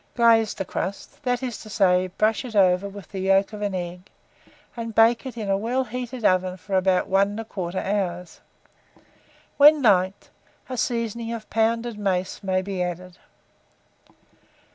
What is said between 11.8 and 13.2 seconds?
mace may be added.